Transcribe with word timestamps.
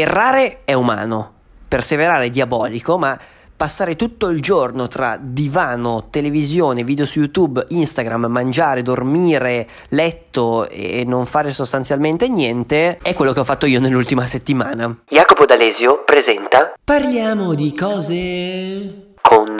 Errare 0.00 0.60
è 0.64 0.74
umano, 0.74 1.32
perseverare 1.66 2.26
è 2.26 2.30
diabolico, 2.30 2.98
ma 2.98 3.18
passare 3.56 3.96
tutto 3.96 4.28
il 4.28 4.40
giorno 4.40 4.86
tra 4.86 5.18
divano, 5.20 6.06
televisione, 6.08 6.84
video 6.84 7.04
su 7.04 7.18
YouTube, 7.18 7.64
Instagram, 7.70 8.26
mangiare, 8.26 8.82
dormire, 8.82 9.66
letto 9.88 10.68
e 10.68 11.02
non 11.04 11.26
fare 11.26 11.50
sostanzialmente 11.50 12.28
niente 12.28 12.98
è 13.02 13.12
quello 13.12 13.32
che 13.32 13.40
ho 13.40 13.44
fatto 13.44 13.66
io 13.66 13.80
nell'ultima 13.80 14.24
settimana. 14.24 14.96
Jacopo 15.08 15.44
D'Alesio 15.44 16.04
presenta 16.04 16.74
Parliamo 16.84 17.54
di 17.54 17.74
cose 17.74 19.14
con 19.20 19.56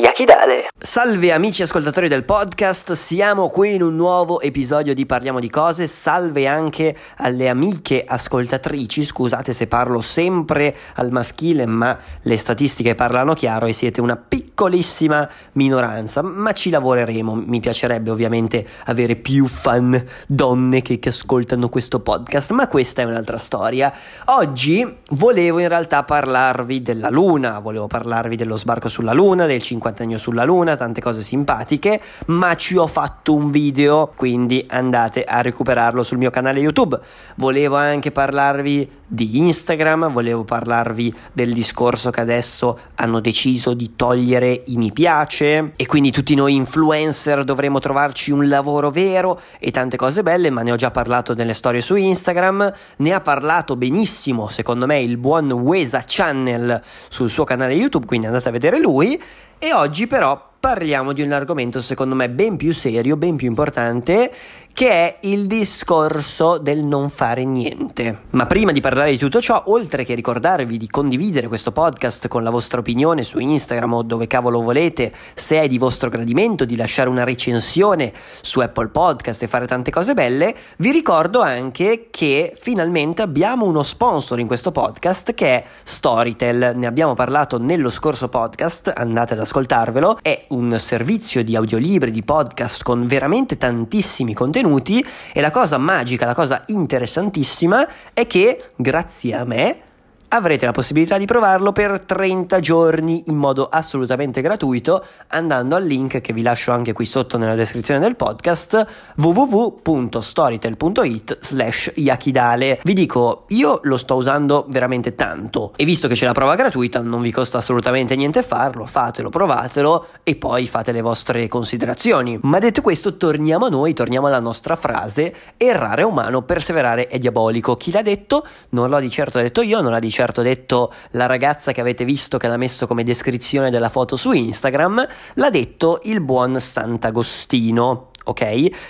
Yakidale. 0.00 0.68
Salve 0.78 1.30
amici 1.30 1.60
ascoltatori 1.60 2.08
del 2.08 2.24
podcast, 2.24 2.92
siamo 2.92 3.50
qui 3.50 3.74
in 3.74 3.82
un 3.82 3.96
nuovo 3.96 4.40
episodio 4.40 4.94
di 4.94 5.04
Parliamo 5.04 5.38
di 5.40 5.50
cose. 5.50 5.86
Salve 5.86 6.46
anche 6.46 6.96
alle 7.18 7.50
amiche 7.50 8.02
ascoltatrici. 8.06 9.04
Scusate 9.04 9.52
se 9.52 9.66
parlo 9.66 10.00
sempre 10.00 10.74
al 10.94 11.10
maschile, 11.10 11.66
ma 11.66 11.98
le 12.22 12.38
statistiche 12.38 12.94
parlano 12.94 13.34
chiaro 13.34 13.66
e 13.66 13.74
siete 13.74 14.00
una 14.00 14.16
piccolissima 14.16 15.28
minoranza, 15.52 16.22
ma 16.22 16.52
ci 16.52 16.70
lavoreremo. 16.70 17.34
Mi 17.34 17.60
piacerebbe 17.60 18.08
ovviamente 18.08 18.66
avere 18.86 19.16
più 19.16 19.46
fan 19.48 20.02
donne 20.26 20.80
che, 20.80 20.98
che 20.98 21.10
ascoltano 21.10 21.68
questo 21.68 22.00
podcast, 22.00 22.52
ma 22.52 22.68
questa 22.68 23.02
è 23.02 23.04
un'altra 23.04 23.36
storia. 23.36 23.92
Oggi 24.26 24.96
volevo 25.10 25.58
in 25.58 25.68
realtà 25.68 26.04
parlarvi 26.04 26.80
della 26.80 27.10
Luna, 27.10 27.58
volevo 27.58 27.86
parlarvi 27.86 28.36
dello 28.36 28.56
sbarco 28.56 28.88
sulla 28.88 29.12
Luna, 29.12 29.44
del 29.44 29.60
50 29.60 29.88
50 29.90 30.18
sulla 30.18 30.44
luna, 30.44 30.76
tante 30.76 31.00
cose 31.00 31.22
simpatiche, 31.22 32.00
ma 32.26 32.54
ci 32.54 32.76
ho 32.76 32.86
fatto 32.86 33.34
un 33.34 33.50
video, 33.50 34.12
quindi 34.14 34.64
andate 34.68 35.24
a 35.24 35.40
recuperarlo 35.40 36.02
sul 36.02 36.18
mio 36.18 36.30
canale 36.30 36.60
YouTube. 36.60 36.98
Volevo 37.36 37.76
anche 37.76 38.10
parlarvi 38.10 38.98
di 39.12 39.38
Instagram, 39.38 40.12
volevo 40.12 40.44
parlarvi 40.44 41.12
del 41.32 41.52
discorso 41.52 42.10
che 42.10 42.20
adesso 42.20 42.78
hanno 42.94 43.18
deciso 43.18 43.74
di 43.74 43.96
togliere 43.96 44.62
i 44.66 44.76
mi 44.76 44.92
piace 44.92 45.72
e 45.74 45.86
quindi 45.86 46.12
tutti 46.12 46.36
noi 46.36 46.54
influencer 46.54 47.42
dovremo 47.42 47.80
trovarci 47.80 48.30
un 48.30 48.46
lavoro 48.46 48.90
vero 48.90 49.40
e 49.58 49.72
tante 49.72 49.96
cose 49.96 50.22
belle, 50.22 50.50
ma 50.50 50.62
ne 50.62 50.70
ho 50.70 50.76
già 50.76 50.92
parlato 50.92 51.34
nelle 51.34 51.54
storie 51.54 51.80
su 51.80 51.96
Instagram, 51.96 52.72
ne 52.98 53.12
ha 53.12 53.20
parlato 53.20 53.74
benissimo 53.74 54.48
secondo 54.48 54.86
me 54.86 55.00
il 55.00 55.16
buon 55.16 55.50
Wesa 55.50 56.04
Channel 56.06 56.80
sul 57.08 57.28
suo 57.28 57.42
canale 57.42 57.74
YouTube, 57.74 58.06
quindi 58.06 58.26
andate 58.26 58.48
a 58.48 58.52
vedere 58.52 58.78
lui 58.78 59.20
e 59.58 59.74
oggi 59.74 60.06
però 60.06 60.49
parliamo 60.60 61.14
di 61.14 61.22
un 61.22 61.32
argomento 61.32 61.80
secondo 61.80 62.14
me 62.14 62.28
ben 62.28 62.58
più 62.58 62.74
serio, 62.74 63.16
ben 63.16 63.36
più 63.36 63.48
importante, 63.48 64.30
che 64.72 64.90
è 64.90 65.16
il 65.22 65.46
discorso 65.46 66.58
del 66.58 66.84
non 66.84 67.08
fare 67.10 67.44
niente. 67.44 68.24
Ma 68.30 68.46
prima 68.46 68.70
di 68.70 68.80
parlare 68.80 69.10
di 69.10 69.16
tutto 69.16 69.40
ciò, 69.40 69.62
oltre 69.66 70.04
che 70.04 70.14
ricordarvi 70.14 70.76
di 70.76 70.86
condividere 70.86 71.48
questo 71.48 71.72
podcast 71.72 72.28
con 72.28 72.42
la 72.42 72.50
vostra 72.50 72.80
opinione 72.80 73.22
su 73.22 73.38
Instagram 73.38 73.94
o 73.94 74.02
dove 74.02 74.26
cavolo 74.26 74.60
volete, 74.60 75.12
se 75.34 75.62
è 75.62 75.66
di 75.66 75.78
vostro 75.78 76.10
gradimento, 76.10 76.64
di 76.64 76.76
lasciare 76.76 77.08
una 77.08 77.24
recensione 77.24 78.12
su 78.42 78.60
Apple 78.60 78.88
Podcast 78.88 79.42
e 79.42 79.48
fare 79.48 79.66
tante 79.66 79.90
cose 79.90 80.14
belle, 80.14 80.54
vi 80.76 80.92
ricordo 80.92 81.40
anche 81.40 82.08
che 82.10 82.54
finalmente 82.56 83.22
abbiamo 83.22 83.64
uno 83.64 83.82
sponsor 83.82 84.38
in 84.38 84.46
questo 84.46 84.72
podcast 84.72 85.32
che 85.34 85.56
è 85.56 85.64
Storytel. 85.82 86.72
Ne 86.76 86.86
abbiamo 86.86 87.14
parlato 87.14 87.58
nello 87.58 87.90
scorso 87.90 88.28
podcast, 88.28 88.92
andate 88.94 89.32
ad 89.32 89.40
ascoltarvelo. 89.40 90.18
È 90.22 90.46
un 90.50 90.78
servizio 90.78 91.42
di 91.42 91.56
audiolibri, 91.56 92.10
di 92.10 92.22
podcast 92.22 92.82
con 92.82 93.06
veramente 93.06 93.56
tantissimi 93.56 94.34
contenuti 94.34 95.04
e 95.32 95.40
la 95.40 95.50
cosa 95.50 95.78
magica, 95.78 96.26
la 96.26 96.34
cosa 96.34 96.62
interessantissima 96.66 97.86
è 98.12 98.26
che 98.26 98.72
grazie 98.76 99.34
a 99.34 99.44
me 99.44 99.89
avrete 100.32 100.64
la 100.64 100.70
possibilità 100.72 101.18
di 101.18 101.24
provarlo 101.24 101.72
per 101.72 102.04
30 102.04 102.60
giorni 102.60 103.24
in 103.26 103.36
modo 103.36 103.68
assolutamente 103.68 104.40
gratuito 104.40 105.04
andando 105.28 105.74
al 105.74 105.84
link 105.84 106.20
che 106.20 106.32
vi 106.32 106.42
lascio 106.42 106.70
anche 106.70 106.92
qui 106.92 107.04
sotto 107.04 107.36
nella 107.36 107.56
descrizione 107.56 107.98
del 107.98 108.14
podcast 108.14 108.86
www.storytel.it 109.16 111.38
slash 111.40 111.90
yakidale 111.96 112.78
vi 112.84 112.92
dico 112.92 113.46
io 113.48 113.80
lo 113.82 113.96
sto 113.96 114.14
usando 114.14 114.66
veramente 114.68 115.16
tanto 115.16 115.72
e 115.74 115.84
visto 115.84 116.06
che 116.06 116.14
c'è 116.14 116.26
la 116.26 116.32
prova 116.32 116.54
gratuita 116.54 117.00
non 117.00 117.22
vi 117.22 117.32
costa 117.32 117.58
assolutamente 117.58 118.14
niente 118.14 118.44
farlo 118.44 118.86
fatelo 118.86 119.30
provatelo 119.30 120.06
e 120.22 120.36
poi 120.36 120.64
fate 120.66 120.92
le 120.92 121.00
vostre 121.00 121.48
considerazioni. 121.48 122.38
Ma 122.42 122.60
detto 122.60 122.82
questo 122.82 123.16
torniamo 123.16 123.66
a 123.66 123.68
noi 123.68 123.94
torniamo 123.94 124.28
alla 124.28 124.38
nostra 124.38 124.76
frase 124.76 125.34
errare 125.56 126.02
è 126.02 126.04
umano 126.04 126.42
perseverare 126.42 127.08
è 127.08 127.18
diabolico. 127.18 127.76
Chi 127.76 127.90
l'ha 127.90 128.02
detto? 128.02 128.46
Non 128.70 128.90
l'ho 128.90 129.00
di 129.00 129.10
certo 129.10 129.40
detto 129.40 129.62
io 129.62 129.80
non 129.80 129.90
l'ha 129.90 129.98
di 129.98 130.10
certo 130.10 130.18
detto 130.42 130.92
la 131.12 131.26
ragazza 131.26 131.72
che 131.72 131.80
avete 131.80 132.04
visto 132.04 132.36
che 132.36 132.46
l'ha 132.46 132.56
messo 132.56 132.86
come 132.86 133.04
descrizione 133.04 133.70
della 133.70 133.88
foto 133.88 134.16
su 134.16 134.32
Instagram, 134.32 135.06
l'ha 135.34 135.50
detto 135.50 136.00
il 136.04 136.20
buon 136.20 136.60
Sant'Agostino. 136.60 138.10
Ok? 138.24 138.42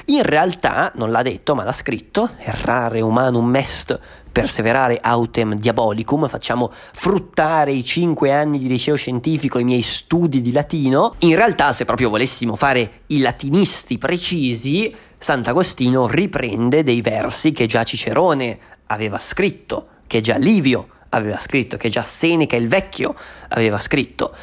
In 0.06 0.22
realtà 0.22 0.90
non 0.96 1.12
l'ha 1.12 1.22
detto, 1.22 1.54
ma 1.54 1.62
l'ha 1.62 1.72
scritto: 1.72 2.30
errare 2.38 3.00
humanum 3.00 3.54
est 3.54 3.98
perseverare 4.30 4.98
autem 5.00 5.54
diabolicum, 5.54 6.28
facciamo 6.28 6.70
fruttare 6.72 7.72
i 7.72 7.84
cinque 7.84 8.32
anni 8.32 8.58
di 8.58 8.68
liceo 8.68 8.94
scientifico 8.94 9.58
i 9.58 9.64
miei 9.64 9.82
studi 9.82 10.40
di 10.40 10.52
latino. 10.52 11.14
In 11.18 11.36
realtà, 11.36 11.72
se 11.72 11.84
proprio 11.84 12.10
volessimo 12.10 12.56
fare 12.56 13.02
i 13.08 13.18
latinisti 13.20 13.98
precisi, 13.98 14.94
Sant'Agostino 15.18 16.06
riprende 16.06 16.82
dei 16.82 17.00
versi 17.00 17.52
che 17.52 17.66
già 17.66 17.82
Cicerone 17.82 18.58
aveva 18.86 19.18
scritto, 19.18 19.86
che 20.06 20.20
già 20.20 20.36
Livio 20.36 20.88
aveva 21.10 21.38
scritto, 21.38 21.76
che 21.76 21.88
già 21.88 22.02
Seneca 22.02 22.56
il 22.56 22.68
vecchio 22.68 23.14
aveva 23.48 23.78
scritto. 23.78 24.34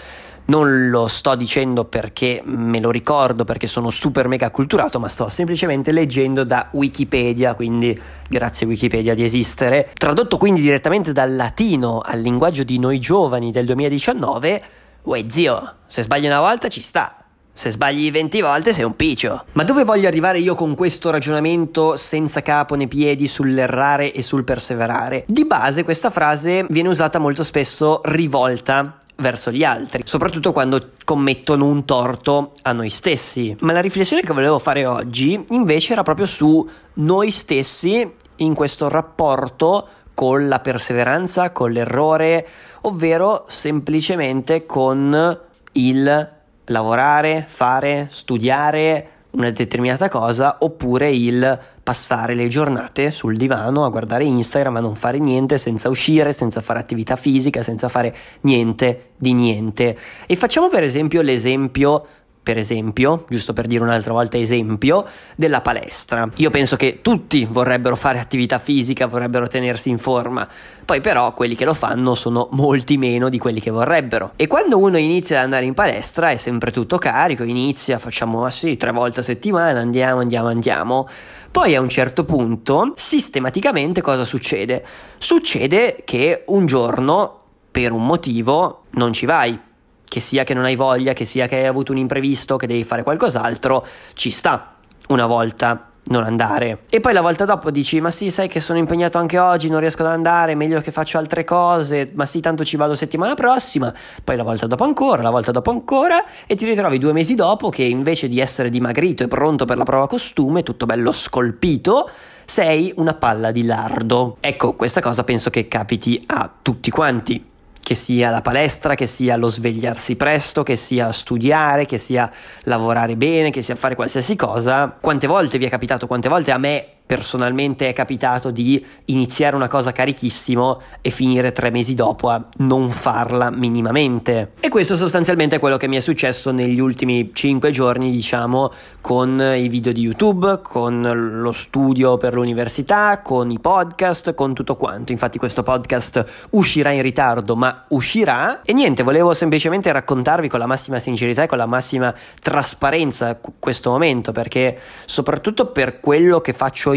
Non 0.49 0.89
lo 0.89 1.07
sto 1.07 1.35
dicendo 1.35 1.83
perché 1.83 2.41
me 2.45 2.79
lo 2.79 2.89
ricordo, 2.89 3.43
perché 3.43 3.67
sono 3.67 3.89
super 3.89 4.29
mega 4.29 4.49
culturato, 4.49 4.97
ma 4.97 5.09
sto 5.09 5.27
semplicemente 5.27 5.91
leggendo 5.91 6.45
da 6.45 6.69
Wikipedia, 6.71 7.53
quindi 7.53 7.99
grazie 8.29 8.65
Wikipedia 8.65 9.13
di 9.13 9.25
esistere. 9.25 9.91
Tradotto 9.93 10.37
quindi 10.37 10.61
direttamente 10.61 11.11
dal 11.11 11.35
latino 11.35 11.99
al 11.99 12.21
linguaggio 12.21 12.63
di 12.63 12.79
noi 12.79 12.97
giovani 12.97 13.51
del 13.51 13.65
2019, 13.65 14.63
uè 15.01 15.25
zio, 15.27 15.73
se 15.85 16.03
sbagli 16.03 16.27
una 16.27 16.39
volta 16.39 16.69
ci 16.69 16.81
sta, 16.81 17.26
se 17.57 17.71
sbagli 17.71 18.11
20 18.11 18.41
volte 18.41 18.71
sei 18.71 18.83
un 18.83 18.95
piccio. 18.95 19.45
Ma 19.53 19.63
dove 19.63 19.83
voglio 19.83 20.07
arrivare 20.07 20.37
io 20.37 20.53
con 20.53 20.75
questo 20.75 21.09
ragionamento 21.09 21.95
senza 21.95 22.43
capo 22.43 22.75
né 22.75 22.85
piedi 22.85 23.25
sull'errare 23.25 24.13
e 24.13 24.21
sul 24.21 24.43
perseverare? 24.43 25.23
Di 25.27 25.43
base 25.43 25.83
questa 25.83 26.11
frase 26.11 26.67
viene 26.69 26.89
usata 26.89 27.17
molto 27.17 27.43
spesso 27.43 28.01
rivolta 28.03 28.99
verso 29.15 29.49
gli 29.49 29.63
altri, 29.63 30.03
soprattutto 30.05 30.51
quando 30.51 30.91
commettono 31.03 31.65
un 31.65 31.83
torto 31.83 32.51
a 32.61 32.73
noi 32.73 32.91
stessi. 32.91 33.55
Ma 33.61 33.73
la 33.73 33.81
riflessione 33.81 34.21
che 34.21 34.33
volevo 34.33 34.59
fare 34.59 34.85
oggi 34.85 35.43
invece 35.49 35.93
era 35.93 36.03
proprio 36.03 36.27
su 36.27 36.69
noi 36.93 37.31
stessi 37.31 38.07
in 38.35 38.53
questo 38.53 38.87
rapporto 38.87 39.87
con 40.13 40.47
la 40.47 40.59
perseveranza, 40.59 41.49
con 41.49 41.71
l'errore, 41.71 42.47
ovvero 42.81 43.45
semplicemente 43.47 44.63
con 44.67 45.39
il 45.71 46.35
lavorare, 46.67 47.45
fare, 47.47 48.07
studiare 48.11 49.09
una 49.31 49.51
determinata 49.51 50.09
cosa 50.09 50.57
oppure 50.59 51.11
il 51.11 51.59
passare 51.83 52.33
le 52.33 52.47
giornate 52.47 53.11
sul 53.11 53.37
divano 53.37 53.85
a 53.85 53.89
guardare 53.89 54.23
Instagram, 54.25 54.77
a 54.77 54.79
non 54.79 54.95
fare 54.95 55.19
niente, 55.19 55.57
senza 55.57 55.89
uscire, 55.89 56.31
senza 56.31 56.59
fare 56.59 56.79
attività 56.79 57.15
fisica, 57.15 57.61
senza 57.61 57.87
fare 57.87 58.15
niente 58.41 59.11
di 59.15 59.33
niente. 59.33 59.97
E 60.25 60.35
facciamo 60.35 60.69
per 60.69 60.83
esempio 60.83 61.21
l'esempio 61.21 62.05
per 62.47 62.57
esempio, 62.57 63.25
giusto 63.27 63.51
per 63.51 63.65
dire 63.65 63.83
un'altra 63.83 64.13
volta 64.13 64.37
esempio, 64.37 65.05
della 65.35 65.59
palestra. 65.59 66.29
Io 66.35 66.49
penso 66.49 66.77
che 66.77 66.99
tutti 67.01 67.43
vorrebbero 67.43 67.97
fare 67.97 68.19
attività 68.19 68.57
fisica, 68.57 69.05
vorrebbero 69.05 69.47
tenersi 69.47 69.89
in 69.89 69.97
forma, 69.97 70.47
poi 70.85 71.01
però 71.01 71.33
quelli 71.33 71.55
che 71.55 71.65
lo 71.65 71.73
fanno 71.73 72.15
sono 72.15 72.47
molti 72.51 72.97
meno 72.97 73.27
di 73.27 73.37
quelli 73.37 73.59
che 73.59 73.69
vorrebbero. 73.69 74.31
E 74.37 74.47
quando 74.47 74.77
uno 74.77 74.95
inizia 74.95 75.39
ad 75.39 75.43
andare 75.43 75.65
in 75.65 75.73
palestra 75.73 76.29
è 76.29 76.37
sempre 76.37 76.71
tutto 76.71 76.97
carico, 76.97 77.43
inizia, 77.43 77.99
facciamo 77.99 78.45
ah 78.45 78.51
sì, 78.51 78.77
tre 78.77 78.93
volte 78.93 79.19
a 79.19 79.23
settimana, 79.23 79.81
andiamo, 79.81 80.21
andiamo, 80.21 80.47
andiamo. 80.47 81.05
Poi 81.51 81.75
a 81.75 81.81
un 81.81 81.89
certo 81.89 82.23
punto, 82.23 82.93
sistematicamente 82.95 83.99
cosa 83.99 84.23
succede? 84.23 84.85
Succede 85.17 85.97
che 86.05 86.43
un 86.45 86.65
giorno, 86.65 87.39
per 87.69 87.91
un 87.91 88.05
motivo, 88.05 88.83
non 88.91 89.11
ci 89.11 89.25
vai 89.25 89.65
che 90.07 90.19
sia 90.19 90.43
che 90.43 90.53
non 90.53 90.63
hai 90.63 90.75
voglia, 90.75 91.13
che 91.13 91.25
sia 91.25 91.47
che 91.47 91.57
hai 91.57 91.65
avuto 91.65 91.91
un 91.91 91.97
imprevisto, 91.97 92.57
che 92.57 92.67
devi 92.67 92.83
fare 92.83 93.03
qualcos'altro, 93.03 93.85
ci 94.13 94.31
sta 94.31 94.75
una 95.07 95.25
volta 95.25 95.91
non 96.07 96.23
andare. 96.23 96.81
E 96.89 96.99
poi 96.99 97.13
la 97.13 97.21
volta 97.21 97.45
dopo 97.45 97.71
dici: 97.71 97.99
Ma 98.01 98.11
sì, 98.11 98.29
sai 98.29 98.47
che 98.47 98.59
sono 98.59 98.79
impegnato 98.79 99.17
anche 99.17 99.37
oggi, 99.37 99.69
non 99.69 99.79
riesco 99.79 100.03
ad 100.03 100.09
andare, 100.09 100.55
meglio 100.55 100.81
che 100.81 100.91
faccio 100.91 101.17
altre 101.17 101.43
cose. 101.43 102.11
Ma 102.13 102.25
sì, 102.25 102.39
tanto 102.39 102.63
ci 102.63 102.77
vado 102.77 102.95
settimana 102.95 103.33
prossima. 103.33 103.93
Poi 104.23 104.35
la 104.35 104.43
volta 104.43 104.67
dopo 104.67 104.83
ancora, 104.83 105.21
la 105.21 105.29
volta 105.29 105.51
dopo 105.51 105.71
ancora. 105.71 106.23
E 106.45 106.55
ti 106.55 106.65
ritrovi 106.65 106.97
due 106.97 107.13
mesi 107.13 107.35
dopo 107.35 107.69
che 107.69 107.83
invece 107.83 108.27
di 108.27 108.39
essere 108.39 108.69
dimagrito 108.69 109.23
e 109.23 109.27
pronto 109.27 109.65
per 109.65 109.77
la 109.77 109.83
prova 109.83 110.07
costume, 110.07 110.63
tutto 110.63 110.85
bello 110.85 111.11
scolpito, 111.11 112.09
sei 112.45 112.93
una 112.97 113.13
palla 113.13 113.51
di 113.51 113.63
lardo. 113.63 114.37
Ecco, 114.39 114.73
questa 114.75 115.01
cosa 115.01 115.23
penso 115.23 115.49
che 115.49 115.67
capiti 115.67 116.23
a 116.27 116.49
tutti 116.61 116.89
quanti 116.89 117.46
che 117.87 117.95
sia 117.95 118.29
la 118.29 118.41
palestra, 118.41 118.95
che 118.95 119.07
sia 119.07 119.37
lo 119.37 119.47
svegliarsi 119.47 120.17
presto, 120.17 120.61
che 120.61 120.75
sia 120.75 121.09
studiare, 121.13 121.85
che 121.85 121.97
sia 121.97 122.29
lavorare 122.63 123.15
bene, 123.15 123.49
che 123.49 123.61
sia 123.61 123.77
fare 123.77 123.95
qualsiasi 123.95 124.35
cosa. 124.35 124.93
Quante 124.99 125.25
volte 125.25 125.57
vi 125.57 125.67
è 125.67 125.69
capitato, 125.69 126.05
quante 126.05 126.27
volte 126.27 126.51
a 126.51 126.57
me 126.57 126.96
personalmente 127.07 127.87
è 127.87 127.93
capitato 127.93 128.51
di 128.51 128.85
iniziare 129.05 129.55
una 129.55 129.69
cosa 129.69 129.93
carichissimo 129.93 130.81
e 131.01 131.09
finire 131.09 131.53
tre 131.53 131.71
mesi 131.71 131.93
dopo 131.93 132.29
a 132.29 132.45
non 132.57 132.89
farla 132.89 133.49
minimamente. 133.49 134.51
E 134.59 134.67
questo 134.67 134.95
sostanzialmente 134.97 135.55
è 135.55 135.59
quello 135.59 135.77
che 135.77 135.87
mi 135.87 135.95
è 135.95 136.01
successo 136.01 136.51
negli 136.51 136.79
ultimi 136.79 137.31
cinque 137.33 137.71
giorni, 137.71 138.11
diciamo, 138.11 138.71
con 138.99 139.39
i 139.39 139.69
video 139.69 139.93
di 139.93 140.01
YouTube, 140.01 140.59
con 140.61 141.01
lo 141.41 141.51
studio 141.53 142.17
per 142.17 142.33
l'università, 142.33 143.21
con 143.23 143.49
i 143.51 143.59
podcast, 143.59 144.33
con 144.33 144.53
tutto 144.53 144.75
quanto. 144.75 145.13
Infatti 145.13 145.37
questo 145.37 145.63
podcast 145.63 146.47
uscirà 146.51 146.91
in 146.91 147.01
ritardo, 147.01 147.55
ma 147.55 147.85
uscirà. 147.89 148.61
E 148.63 148.73
niente, 148.73 149.03
volevo 149.03 149.33
semplicemente 149.33 149.89
raccontarvi 149.91 150.49
con 150.49 150.59
la 150.59 150.65
massima 150.65 150.99
sincerità 150.99 151.43
e 151.43 151.47
con 151.47 151.57
la 151.57 151.65
massima 151.65 152.13
trasparenza 152.41 153.39
questo 153.59 153.91
momento, 153.91 154.33
perché 154.33 154.77
soprattutto 155.05 155.67
per 155.67 156.01
quello 156.01 156.41
che 156.41 156.51
faccio 156.51 156.91
io, 156.93 156.95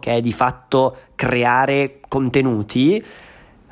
che 0.00 0.16
è 0.16 0.20
di 0.20 0.32
fatto 0.32 0.96
creare 1.14 2.00
contenuti, 2.08 3.02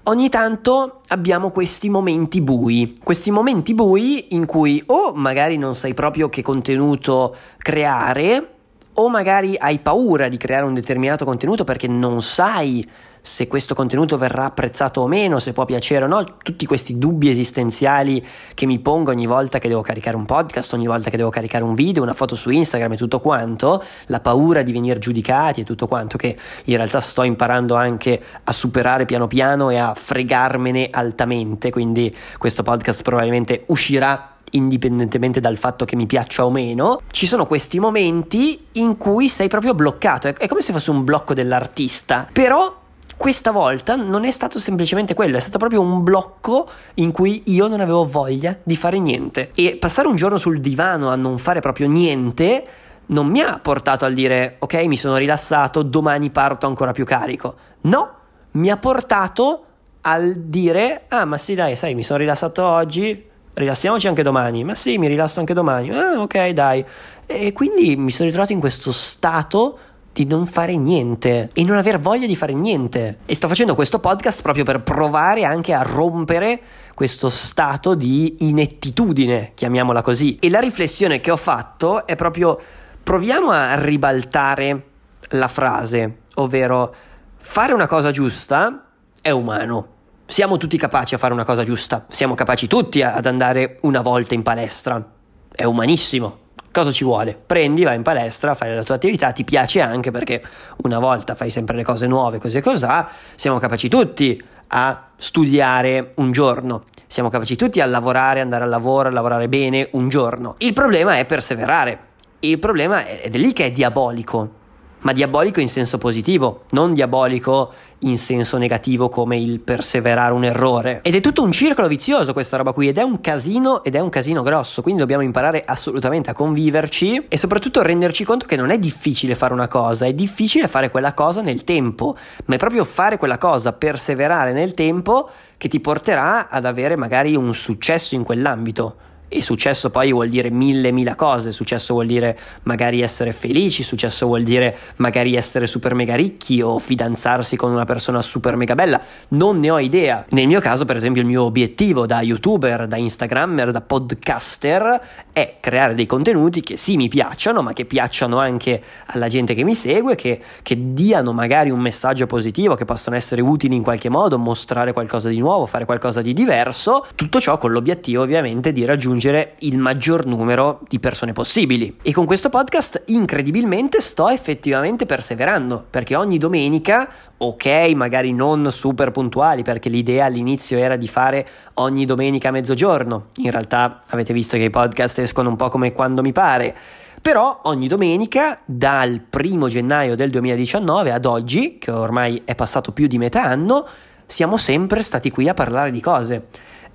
ogni 0.04 0.28
tanto 0.28 1.00
abbiamo 1.08 1.50
questi 1.50 1.90
momenti 1.90 2.40
bui, 2.40 2.94
questi 3.02 3.30
momenti 3.30 3.74
bui 3.74 4.34
in 4.34 4.46
cui 4.46 4.82
o 4.86 5.12
magari 5.14 5.56
non 5.56 5.74
sai 5.74 5.94
proprio 5.94 6.28
che 6.28 6.42
contenuto 6.42 7.34
creare, 7.58 8.54
o 8.94 9.08
magari 9.08 9.54
hai 9.56 9.78
paura 9.78 10.28
di 10.28 10.36
creare 10.36 10.64
un 10.64 10.74
determinato 10.74 11.24
contenuto 11.24 11.64
perché 11.64 11.86
non 11.86 12.20
sai 12.20 12.84
se 13.20 13.46
questo 13.46 13.74
contenuto 13.74 14.16
verrà 14.16 14.44
apprezzato 14.44 15.00
o 15.00 15.06
meno, 15.06 15.38
se 15.38 15.52
può 15.52 15.64
piacere 15.64 16.04
o 16.04 16.08
no, 16.08 16.24
tutti 16.42 16.66
questi 16.66 16.98
dubbi 16.98 17.28
esistenziali 17.28 18.24
che 18.54 18.66
mi 18.66 18.78
pongo 18.78 19.10
ogni 19.10 19.26
volta 19.26 19.58
che 19.58 19.68
devo 19.68 19.80
caricare 19.80 20.16
un 20.16 20.24
podcast, 20.24 20.72
ogni 20.72 20.86
volta 20.86 21.10
che 21.10 21.16
devo 21.16 21.30
caricare 21.30 21.64
un 21.64 21.74
video, 21.74 22.02
una 22.02 22.14
foto 22.14 22.36
su 22.36 22.50
Instagram 22.50 22.92
e 22.92 22.96
tutto 22.96 23.20
quanto, 23.20 23.82
la 24.06 24.20
paura 24.20 24.62
di 24.62 24.72
venire 24.72 24.98
giudicati 24.98 25.60
e 25.60 25.64
tutto 25.64 25.86
quanto 25.86 26.16
che 26.16 26.36
in 26.64 26.76
realtà 26.76 27.00
sto 27.00 27.22
imparando 27.22 27.74
anche 27.74 28.20
a 28.44 28.52
superare 28.52 29.04
piano 29.04 29.26
piano 29.26 29.70
e 29.70 29.76
a 29.76 29.94
fregarmene 29.94 30.88
altamente, 30.90 31.70
quindi 31.70 32.14
questo 32.38 32.62
podcast 32.62 33.02
probabilmente 33.02 33.64
uscirà 33.66 34.34
indipendentemente 34.52 35.40
dal 35.40 35.56
fatto 35.56 35.84
che 35.84 35.96
mi 35.96 36.06
piaccia 36.06 36.44
o 36.44 36.50
meno, 36.50 37.02
ci 37.10 37.26
sono 37.26 37.46
questi 37.46 37.78
momenti 37.78 38.66
in 38.72 38.96
cui 38.96 39.28
sei 39.28 39.48
proprio 39.48 39.74
bloccato, 39.74 40.28
è 40.28 40.46
come 40.46 40.62
se 40.62 40.72
fosse 40.72 40.90
un 40.90 41.04
blocco 41.04 41.34
dell'artista, 41.34 42.26
però 42.32 42.86
questa 43.18 43.50
volta 43.50 43.96
non 43.96 44.24
è 44.24 44.30
stato 44.30 44.60
semplicemente 44.60 45.12
quello, 45.12 45.36
è 45.36 45.40
stato 45.40 45.58
proprio 45.58 45.80
un 45.80 46.04
blocco 46.04 46.68
in 46.94 47.10
cui 47.10 47.42
io 47.46 47.66
non 47.66 47.80
avevo 47.80 48.06
voglia 48.06 48.56
di 48.62 48.76
fare 48.76 49.00
niente. 49.00 49.50
E 49.54 49.76
passare 49.76 50.06
un 50.06 50.14
giorno 50.14 50.36
sul 50.36 50.60
divano 50.60 51.10
a 51.10 51.16
non 51.16 51.36
fare 51.36 51.60
proprio 51.60 51.88
niente 51.88 52.64
non 53.08 53.26
mi 53.26 53.40
ha 53.40 53.58
portato 53.58 54.04
a 54.04 54.10
dire 54.10 54.56
ok, 54.60 54.74
mi 54.84 54.96
sono 54.96 55.16
rilassato, 55.16 55.82
domani 55.82 56.30
parto 56.30 56.66
ancora 56.66 56.92
più 56.92 57.04
carico. 57.04 57.56
No, 57.82 58.14
mi 58.52 58.70
ha 58.70 58.76
portato 58.76 59.64
al 60.02 60.34
dire 60.34 61.04
ah, 61.08 61.24
ma 61.24 61.38
sì, 61.38 61.54
dai, 61.54 61.74
sai, 61.74 61.94
mi 61.94 62.02
sono 62.02 62.20
rilassato 62.20 62.64
oggi, 62.64 63.26
rilassiamoci 63.54 64.06
anche 64.06 64.22
domani. 64.22 64.62
Ma 64.62 64.74
sì, 64.74 64.96
mi 64.96 65.08
rilasso 65.08 65.40
anche 65.40 65.54
domani. 65.54 65.90
Ah, 65.90 66.20
ok, 66.20 66.48
dai. 66.50 66.84
E 67.26 67.52
quindi 67.52 67.96
mi 67.96 68.10
sono 68.10 68.26
ritrovato 68.26 68.52
in 68.52 68.60
questo 68.60 68.92
stato 68.92 69.78
di 70.12 70.24
non 70.24 70.46
fare 70.46 70.76
niente 70.76 71.48
e 71.52 71.64
non 71.64 71.76
aver 71.76 72.00
voglia 72.00 72.26
di 72.26 72.36
fare 72.36 72.52
niente. 72.52 73.18
E 73.24 73.34
sto 73.34 73.48
facendo 73.48 73.74
questo 73.74 74.00
podcast 74.00 74.42
proprio 74.42 74.64
per 74.64 74.82
provare 74.82 75.44
anche 75.44 75.72
a 75.72 75.82
rompere 75.82 76.60
questo 76.94 77.28
stato 77.28 77.94
di 77.94 78.34
inettitudine, 78.38 79.52
chiamiamola 79.54 80.02
così. 80.02 80.36
E 80.40 80.50
la 80.50 80.60
riflessione 80.60 81.20
che 81.20 81.30
ho 81.30 81.36
fatto 81.36 82.06
è 82.06 82.16
proprio 82.16 82.58
proviamo 83.02 83.50
a 83.50 83.74
ribaltare 83.80 84.84
la 85.30 85.48
frase, 85.48 86.18
ovvero 86.34 86.94
fare 87.36 87.72
una 87.72 87.86
cosa 87.86 88.10
giusta 88.10 88.84
è 89.22 89.30
umano. 89.30 89.96
Siamo 90.26 90.56
tutti 90.58 90.76
capaci 90.76 91.14
a 91.14 91.18
fare 91.18 91.32
una 91.32 91.44
cosa 91.44 91.64
giusta, 91.64 92.04
siamo 92.08 92.34
capaci 92.34 92.66
tutti 92.66 93.02
ad 93.02 93.24
andare 93.24 93.78
una 93.82 94.02
volta 94.02 94.34
in 94.34 94.42
palestra. 94.42 95.02
È 95.50 95.64
umanissimo, 95.64 96.38
Cosa 96.70 96.92
ci 96.92 97.04
vuole? 97.04 97.36
Prendi, 97.44 97.82
vai 97.82 97.96
in 97.96 98.02
palestra, 98.02 98.54
fai 98.54 98.74
la 98.74 98.82
tua 98.82 98.96
attività, 98.96 99.32
ti 99.32 99.44
piace 99.44 99.80
anche 99.80 100.10
perché 100.10 100.42
una 100.82 100.98
volta 100.98 101.34
fai 101.34 101.50
sempre 101.50 101.76
le 101.76 101.82
cose 101.82 102.06
nuove, 102.06 102.38
così 102.38 102.58
e 102.58 102.60
cos'ha, 102.60 103.08
siamo 103.34 103.58
capaci 103.58 103.88
tutti 103.88 104.40
a 104.68 105.08
studiare 105.16 106.12
un 106.16 106.30
giorno, 106.30 106.84
siamo 107.06 107.30
capaci 107.30 107.56
tutti 107.56 107.80
a 107.80 107.86
lavorare, 107.86 108.40
andare 108.40 108.64
al 108.64 108.70
lavoro, 108.70 109.08
a 109.08 109.12
lavorare 109.12 109.48
bene 109.48 109.88
un 109.92 110.08
giorno. 110.08 110.54
Il 110.58 110.72
problema 110.72 111.16
è 111.16 111.24
perseverare. 111.24 112.06
Il 112.40 112.58
problema 112.58 113.04
è, 113.04 113.22
ed 113.24 113.34
è 113.34 113.38
lì 113.38 113.52
che 113.52 113.66
è 113.66 113.72
diabolico 113.72 114.50
ma 115.00 115.12
diabolico 115.12 115.60
in 115.60 115.68
senso 115.68 115.98
positivo, 115.98 116.64
non 116.70 116.92
diabolico 116.92 117.72
in 118.00 118.18
senso 118.18 118.58
negativo 118.58 119.08
come 119.08 119.38
il 119.38 119.60
perseverare 119.60 120.32
un 120.32 120.44
errore. 120.44 121.00
Ed 121.02 121.14
è 121.14 121.20
tutto 121.20 121.42
un 121.42 121.52
circolo 121.52 121.88
vizioso 121.88 122.32
questa 122.32 122.56
roba 122.56 122.72
qui 122.72 122.88
ed 122.88 122.98
è 122.98 123.02
un 123.02 123.20
casino 123.20 123.82
ed 123.82 123.94
è 123.94 124.00
un 124.00 124.08
casino 124.08 124.42
grosso, 124.42 124.82
quindi 124.82 125.00
dobbiamo 125.00 125.22
imparare 125.22 125.62
assolutamente 125.64 126.30
a 126.30 126.34
conviverci 126.34 127.26
e 127.28 127.36
soprattutto 127.36 127.82
renderci 127.82 128.24
conto 128.24 128.46
che 128.46 128.56
non 128.56 128.70
è 128.70 128.78
difficile 128.78 129.34
fare 129.34 129.52
una 129.52 129.68
cosa, 129.68 130.06
è 130.06 130.12
difficile 130.12 130.68
fare 130.68 130.90
quella 130.90 131.14
cosa 131.14 131.40
nel 131.40 131.64
tempo, 131.64 132.16
ma 132.46 132.54
è 132.54 132.58
proprio 132.58 132.84
fare 132.84 133.16
quella 133.16 133.38
cosa, 133.38 133.72
perseverare 133.72 134.52
nel 134.52 134.74
tempo 134.74 135.28
che 135.56 135.68
ti 135.68 135.80
porterà 135.80 136.48
ad 136.48 136.64
avere 136.64 136.96
magari 136.96 137.34
un 137.34 137.52
successo 137.54 138.14
in 138.14 138.22
quell'ambito. 138.22 139.06
E 139.30 139.42
successo 139.42 139.90
poi 139.90 140.10
vuol 140.10 140.30
dire 140.30 140.50
mille, 140.50 140.90
mille 140.90 141.14
cose. 141.14 141.52
Successo 141.52 141.92
vuol 141.92 142.06
dire 142.06 142.38
magari 142.62 143.02
essere 143.02 143.32
felici, 143.32 143.82
successo 143.82 144.24
vuol 144.24 144.42
dire 144.42 144.74
magari 144.96 145.34
essere 145.34 145.66
super 145.66 145.92
mega 145.92 146.14
ricchi 146.14 146.62
o 146.62 146.78
fidanzarsi 146.78 147.54
con 147.54 147.70
una 147.70 147.84
persona 147.84 148.22
super 148.22 148.56
mega 148.56 148.74
bella. 148.74 148.98
Non 149.28 149.58
ne 149.58 149.70
ho 149.70 149.78
idea. 149.78 150.24
Nel 150.30 150.46
mio 150.46 150.60
caso, 150.60 150.86
per 150.86 150.96
esempio, 150.96 151.20
il 151.20 151.28
mio 151.28 151.44
obiettivo 151.44 152.06
da 152.06 152.22
youtuber, 152.22 152.86
da 152.86 152.96
instagrammer, 152.96 153.70
da 153.70 153.82
podcaster 153.82 155.00
è 155.30 155.56
creare 155.60 155.94
dei 155.94 156.06
contenuti 156.06 156.62
che 156.62 156.78
sì 156.78 156.96
mi 156.96 157.08
piacciono, 157.08 157.60
ma 157.60 157.74
che 157.74 157.84
piacciono 157.84 158.38
anche 158.38 158.82
alla 159.08 159.28
gente 159.28 159.52
che 159.52 159.62
mi 159.62 159.74
segue, 159.74 160.14
che, 160.14 160.40
che 160.62 160.94
diano 160.94 161.34
magari 161.34 161.68
un 161.68 161.80
messaggio 161.80 162.26
positivo, 162.26 162.76
che 162.76 162.86
possano 162.86 163.14
essere 163.16 163.42
utili 163.42 163.76
in 163.76 163.82
qualche 163.82 164.08
modo, 164.08 164.38
mostrare 164.38 164.94
qualcosa 164.94 165.28
di 165.28 165.38
nuovo, 165.38 165.66
fare 165.66 165.84
qualcosa 165.84 166.22
di 166.22 166.32
diverso. 166.32 167.04
Tutto 167.14 167.40
ciò 167.40 167.58
con 167.58 167.72
l'obiettivo 167.72 168.22
ovviamente 168.22 168.72
di 168.72 168.86
raggiungere 168.86 169.16
raggiungere 169.18 169.54
il 169.60 169.78
maggior 169.78 170.24
numero 170.26 170.80
di 170.88 171.00
persone 171.00 171.32
possibili. 171.32 171.96
E 172.02 172.12
con 172.12 172.24
questo 172.24 172.48
podcast 172.48 173.02
incredibilmente 173.06 174.00
sto 174.00 174.28
effettivamente 174.28 175.06
perseverando, 175.06 175.84
perché 175.90 176.14
ogni 176.14 176.38
domenica, 176.38 177.10
ok, 177.36 177.66
magari 177.94 178.32
non 178.32 178.70
super 178.70 179.10
puntuali, 179.10 179.62
perché 179.62 179.88
l'idea 179.88 180.26
all'inizio 180.26 180.78
era 180.78 180.96
di 180.96 181.08
fare 181.08 181.46
ogni 181.74 182.04
domenica 182.04 182.48
a 182.48 182.52
mezzogiorno. 182.52 183.26
In 183.36 183.50
realtà 183.50 184.00
avete 184.08 184.32
visto 184.32 184.56
che 184.56 184.64
i 184.64 184.70
podcast 184.70 185.18
escono 185.18 185.48
un 185.48 185.56
po' 185.56 185.68
come 185.68 185.92
quando 185.92 186.22
mi 186.22 186.32
pare. 186.32 186.74
Però 187.20 187.62
ogni 187.64 187.88
domenica, 187.88 188.60
dal 188.64 189.20
primo 189.28 189.66
gennaio 189.66 190.14
del 190.14 190.30
2019 190.30 191.10
ad 191.10 191.26
oggi, 191.26 191.78
che 191.78 191.90
ormai 191.90 192.42
è 192.44 192.54
passato 192.54 192.92
più 192.92 193.08
di 193.08 193.18
metà 193.18 193.42
anno, 193.42 193.84
siamo 194.24 194.56
sempre 194.56 195.02
stati 195.02 195.30
qui 195.30 195.48
a 195.48 195.54
parlare 195.54 195.90
di 195.90 196.00
cose. 196.00 196.46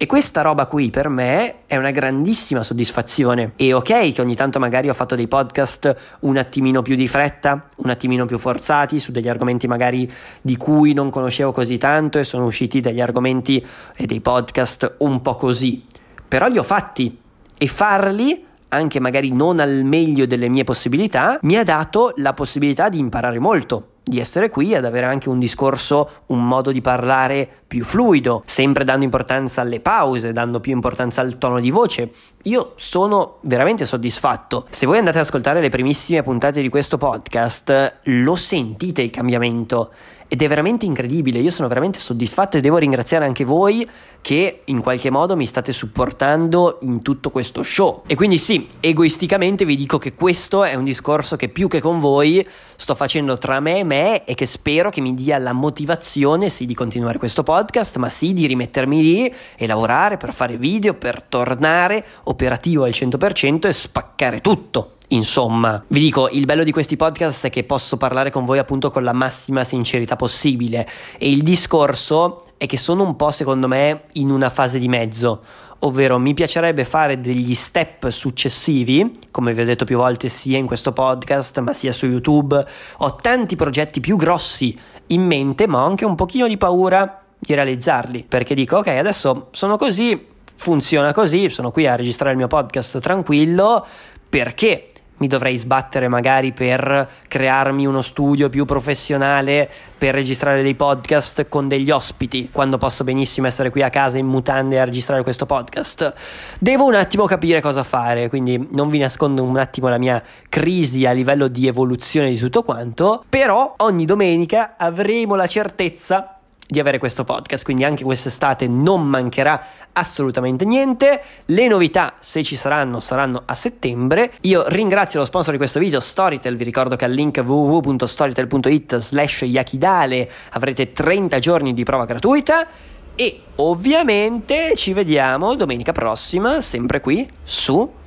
E 0.04 0.06
questa 0.06 0.42
roba 0.42 0.66
qui 0.66 0.90
per 0.90 1.08
me 1.08 1.66
è 1.66 1.78
una 1.78 1.92
grandissima 1.92 2.62
soddisfazione. 2.62 3.54
E 3.56 3.72
ok 3.72 4.12
che 4.12 4.20
ogni 4.20 4.36
tanto 4.36 4.60
magari 4.60 4.90
ho 4.90 4.94
fatto 4.94 5.16
dei 5.16 5.30
podcast 5.30 6.18
un 6.24 6.36
attimino 6.36 6.82
più 6.82 6.98
di 6.98 7.08
fretta, 7.08 7.68
un 7.78 7.90
attimino 7.90 8.26
più 8.26 8.38
forzati 8.38 9.00
su 9.00 9.14
degli 9.14 9.30
argomenti 9.30 9.66
magari 9.66 10.12
di 10.42 10.58
cui 10.58 10.92
non 10.92 11.10
conoscevo 11.10 11.54
così 11.54 11.78
tanto 11.78 12.20
e 12.20 12.26
sono 12.26 12.44
usciti 12.44 12.82
degli 12.82 13.00
argomenti 13.00 13.66
e 13.96 14.06
dei 14.06 14.20
podcast 14.20 14.96
un 14.98 15.22
po' 15.22 15.36
così. 15.36 15.86
Però 16.28 16.48
li 16.48 16.58
ho 16.58 16.64
fatti 16.64 17.18
e 17.58 17.68
farli 17.68 18.46
anche 18.74 19.00
magari 19.00 19.32
non 19.32 19.62
al 19.62 19.84
meglio 19.86 20.26
delle 20.26 20.50
mie 20.50 20.66
possibilità, 20.66 21.38
mi 21.44 21.56
ha 21.56 21.64
dato 21.64 22.12
la 22.18 22.34
possibilità 22.34 22.90
di 22.90 22.98
imparare 22.98 23.40
molto, 23.40 23.92
di 24.04 24.20
essere 24.20 24.50
qui, 24.50 24.76
ad 24.76 24.84
avere 24.84 25.06
anche 25.06 25.30
un 25.30 25.40
discorso, 25.40 26.10
un 26.28 26.46
modo 26.46 26.72
di 26.72 26.82
parlare 26.82 27.63
più 27.74 27.84
fluido, 27.84 28.44
sempre 28.46 28.84
dando 28.84 29.04
importanza 29.04 29.62
alle 29.62 29.80
pause, 29.80 30.32
dando 30.32 30.60
più 30.60 30.72
importanza 30.72 31.22
al 31.22 31.40
tono 31.40 31.60
di 31.60 31.72
voce. 31.72 32.12
Io 32.44 32.74
sono 32.76 33.38
veramente 33.42 33.84
soddisfatto. 33.84 34.68
Se 34.70 34.86
voi 34.86 35.00
andate 35.00 35.18
ad 35.18 35.24
ascoltare 35.24 35.60
le 35.60 35.70
primissime 35.70 36.22
puntate 36.22 36.62
di 36.62 36.70
questo 36.70 37.00
podcast, 37.00 38.02
lo 38.04 38.36
sentite 38.36 39.02
il 39.02 39.10
cambiamento 39.10 39.90
ed 40.34 40.42
è 40.42 40.48
veramente 40.48 40.88
incredibile, 40.88 41.38
io 41.38 41.52
sono 41.52 41.68
veramente 41.68 42.00
soddisfatto 42.00 42.58
e 42.58 42.60
devo 42.60 42.78
ringraziare 42.78 43.24
anche 43.24 43.44
voi 43.44 43.88
che 44.20 44.62
in 44.66 44.82
qualche 44.82 45.12
modo 45.12 45.36
mi 45.36 45.46
state 45.46 45.72
supportando 45.72 46.80
in 46.82 47.04
tutto 47.04 47.30
questo 47.30 47.62
show. 47.62 48.02
E 48.08 48.16
quindi 48.16 48.40
sì, 48.40 48.66
egoisticamente 48.80 49.64
vi 49.64 49.76
dico 49.76 50.00
che 50.00 50.16
questo 50.16 50.64
è 50.64 50.74
un 50.74 50.86
discorso 50.86 51.36
che 51.36 51.50
più 51.50 51.68
che 51.68 51.82
con 51.82 52.00
voi 52.00 52.44
sto 52.76 52.96
facendo 52.96 53.38
tra 53.38 53.60
me 53.60 53.78
e 53.78 53.84
me 53.84 54.24
e 54.26 54.34
che 54.34 54.48
spero 54.48 54.90
che 54.90 55.02
mi 55.02 55.14
dia 55.14 55.38
la 55.38 55.54
motivazione 55.54 56.50
sì 56.50 56.66
di 56.66 56.74
continuare 56.74 57.20
questo 57.20 57.44
podcast, 57.64 57.96
ma 57.98 58.10
sì 58.10 58.34
di 58.34 58.46
rimettermi 58.46 59.02
lì 59.02 59.34
e 59.56 59.68
lavorare 59.68 60.18
per 60.18 60.34
fare 60.34 60.58
video, 60.58 60.94
per 60.96 61.22
tornare 61.22 62.06
operativo 62.24 62.84
al 62.84 62.92
100% 62.92 63.68
e 63.68 63.72
spaccare 63.72 64.42
tutto. 64.42 64.96
Insomma, 65.10 65.82
vi 65.88 66.00
dico, 66.00 66.28
il 66.30 66.46
bello 66.46 66.64
di 66.64 66.72
questi 66.72 66.98
podcast 66.98 67.46
è 67.46 67.50
che 67.50 67.64
posso 67.64 67.96
parlare 67.96 68.32
con 68.32 68.44
voi 68.44 68.58
appunto 68.58 68.90
con 68.90 69.04
la 69.04 69.14
massima 69.14 69.64
sincerità 69.64 70.16
possibile. 70.18 70.88
E 71.18 71.30
il 71.32 71.42
discorso 71.42 72.44
è 72.58 72.66
che 72.66 72.78
sono 72.78 73.04
un 73.04 73.16
po' 73.16 73.32
secondo 73.32 73.68
me 73.68 74.06
in 74.14 74.30
una 74.30 74.50
fase 74.50 74.78
di 74.78 74.90
mezzo, 74.90 75.42
ovvero 75.80 76.20
mi 76.20 76.34
piacerebbe 76.34 76.84
fare 76.84 77.20
degli 77.20 77.54
step 77.54 78.10
successivi, 78.10 79.20
come 79.32 79.54
vi 79.54 79.62
ho 79.62 79.66
detto 79.66 79.86
più 79.86 79.98
volte 79.98 80.28
sia 80.28 80.58
in 80.58 80.66
questo 80.66 80.92
podcast 80.92 81.60
ma 81.60 81.74
sia 81.74 81.94
su 81.94 82.08
YouTube, 82.08 82.66
ho 82.98 83.16
tanti 83.16 83.56
progetti 83.56 84.00
più 84.00 84.18
grossi 84.18 84.78
in 85.08 85.22
mente 85.24 85.68
ma 85.68 85.84
ho 85.84 85.86
anche 85.86 86.06
un 86.06 86.16
pochino 86.16 86.48
di 86.48 86.58
paura 86.58 87.23
di 87.46 87.54
realizzarli, 87.54 88.26
perché 88.28 88.56
dico 88.56 88.78
ok 88.78 88.88
adesso 88.88 89.48
sono 89.52 89.78
così, 89.78 90.28
funziona 90.56 91.14
così, 91.14 91.50
sono 91.50 91.72
qui 91.72 91.88
a 91.88 91.96
registrare 91.96 92.32
il 92.32 92.38
mio 92.38 92.48
podcast 92.48 93.00
tranquillo, 93.00 93.86
perché 94.30 94.88
mi 95.18 95.28
dovrei 95.28 95.58
sbattere 95.58 96.08
magari 96.08 96.52
per 96.52 97.10
crearmi 97.28 97.86
uno 97.86 98.02
studio 98.02 98.50
più 98.50 98.66
professionale 98.66 99.70
per 99.98 100.14
registrare 100.14 100.62
dei 100.62 100.76
podcast 100.76 101.48
con 101.48 101.68
degli 101.68 101.92
ospiti, 101.92 102.50
quando 102.52 102.78
posso 102.78 103.06
benissimo 103.06 103.48
essere 103.48 103.70
qui 103.70 103.82
a 103.84 103.90
casa 103.90 104.18
in 104.18 104.26
mutande 104.26 104.80
a 104.82 104.84
registrare 104.84 105.24
questo 105.24 105.46
podcast. 105.46 106.14
Devo 106.60 106.86
un 106.86 106.96
attimo 106.96 107.26
capire 107.26 107.62
cosa 107.62 107.84
fare, 107.84 108.28
quindi 108.28 108.68
non 108.72 108.90
vi 108.90 108.98
nascondo 108.98 109.44
un 109.44 109.58
attimo 109.58 109.88
la 109.88 109.98
mia 109.98 110.22
crisi 110.50 111.06
a 111.06 111.12
livello 111.12 111.48
di 111.48 111.68
evoluzione 111.68 112.30
di 112.30 112.38
tutto 112.38 112.64
quanto, 112.64 113.24
però 113.30 113.76
ogni 113.78 114.04
domenica 114.04 114.74
avremo 114.78 115.36
la 115.36 115.48
certezza 115.48 116.33
di 116.68 116.80
avere 116.80 116.98
questo 116.98 117.24
podcast, 117.24 117.64
quindi 117.64 117.84
anche 117.84 118.04
quest'estate 118.04 118.68
non 118.68 119.08
mancherà 119.08 119.66
assolutamente 119.94 120.66
niente. 120.66 121.22
Le 121.46 121.68
novità, 121.68 122.14
se 122.20 122.44
ci 122.44 122.56
saranno, 122.56 123.00
saranno 123.00 123.44
a 123.46 123.56
settembre. 123.56 124.34
Io 124.42 124.66
ringrazio 124.68 125.20
lo 125.20 125.26
sponsor 125.26 125.52
di 125.52 125.58
questo 125.58 125.80
video, 125.80 126.00
Storytel, 126.00 126.56
vi 126.56 126.64
ricordo 126.64 126.96
che 126.96 127.06
al 127.06 127.12
link 127.12 127.42
www.storytel.it 127.44 128.98
slash 128.98 129.42
yakidale 129.42 130.30
avrete 130.52 130.92
30 130.92 131.40
giorni 131.40 131.74
di 131.74 131.84
prova 131.84 132.06
gratuita 132.06 132.68
e 133.16 133.42
ovviamente 133.56 134.74
ci 134.76 134.94
vediamo 134.94 135.56
domenica 135.56 135.92
prossima, 135.92 136.62
sempre 136.62 137.00
qui 137.00 137.30
su 137.44 138.02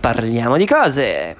Parliamo 0.00 0.56
di 0.56 0.66
cose. 0.66 1.36